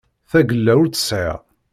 [0.29, 1.37] Tagella ur tt-sεiɣ.